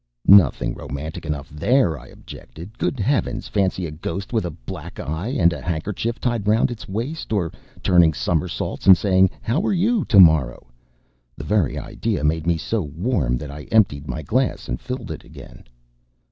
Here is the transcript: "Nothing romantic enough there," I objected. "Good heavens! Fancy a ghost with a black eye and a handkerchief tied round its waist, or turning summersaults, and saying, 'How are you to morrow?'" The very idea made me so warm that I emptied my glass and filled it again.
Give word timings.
"Nothing 0.25 0.73
romantic 0.73 1.27
enough 1.27 1.47
there," 1.51 1.95
I 1.95 2.07
objected. 2.07 2.75
"Good 2.79 2.99
heavens! 2.99 3.47
Fancy 3.47 3.85
a 3.85 3.91
ghost 3.91 4.33
with 4.33 4.45
a 4.45 4.49
black 4.65 4.99
eye 4.99 5.27
and 5.27 5.53
a 5.53 5.61
handkerchief 5.61 6.19
tied 6.19 6.47
round 6.47 6.71
its 6.71 6.89
waist, 6.89 7.31
or 7.31 7.51
turning 7.83 8.11
summersaults, 8.11 8.87
and 8.87 8.97
saying, 8.97 9.29
'How 9.43 9.61
are 9.63 9.71
you 9.73 10.03
to 10.05 10.19
morrow?'" 10.19 10.65
The 11.37 11.43
very 11.43 11.77
idea 11.77 12.23
made 12.23 12.47
me 12.47 12.57
so 12.57 12.81
warm 12.81 13.37
that 13.37 13.51
I 13.51 13.65
emptied 13.65 14.07
my 14.07 14.23
glass 14.23 14.67
and 14.67 14.81
filled 14.81 15.11
it 15.11 15.23
again. 15.23 15.65